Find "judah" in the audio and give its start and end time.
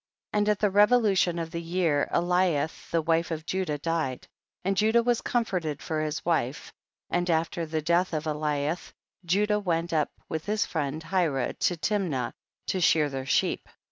3.45-3.77, 4.75-5.03, 9.25-9.59